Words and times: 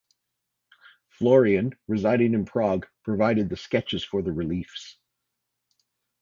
Florian, 1.09 1.75
residing 1.87 2.33
in 2.33 2.43
Prague, 2.45 2.87
provided 3.03 3.49
the 3.49 3.55
sketches 3.55 4.03
for 4.03 4.23
the 4.23 4.31
reliefs. 4.31 4.97